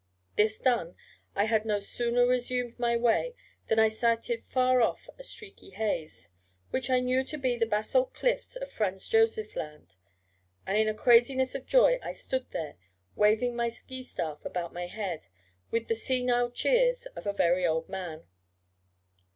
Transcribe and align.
This 0.35 0.59
done, 0.59 0.95
I 1.35 1.43
had 1.43 1.63
no 1.63 1.79
sooner 1.79 2.25
resumed 2.25 2.79
my 2.79 2.97
way 2.97 3.35
than 3.67 3.77
I 3.77 3.89
sighted 3.89 4.43
far 4.43 4.81
off 4.81 5.07
a 5.19 5.23
streaky 5.23 5.69
haze, 5.69 6.31
which 6.71 6.89
I 6.89 6.99
knew 7.01 7.23
to 7.25 7.37
be 7.37 7.55
the 7.55 7.67
basalt 7.67 8.15
cliffs 8.15 8.55
of 8.55 8.71
Franz 8.71 9.07
Josef 9.07 9.55
Land; 9.55 9.93
and 10.65 10.75
in 10.75 10.87
a 10.87 10.95
craziness 10.95 11.53
of 11.53 11.67
joy 11.67 11.99
I 12.01 12.13
stood 12.13 12.49
there, 12.49 12.77
waving 13.15 13.55
my 13.55 13.69
ski 13.69 14.01
staff 14.01 14.43
about 14.43 14.73
my 14.73 14.87
head, 14.87 15.27
with 15.69 15.87
the 15.87 15.93
senile 15.93 16.49
cheers 16.49 17.05
of 17.15 17.27
a 17.27 17.33
very 17.33 17.63
old 17.67 17.87
man. 17.87 18.23